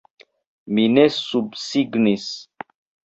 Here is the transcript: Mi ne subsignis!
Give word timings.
Mi 0.77 0.85
ne 0.95 1.03
subsignis! 1.17 2.27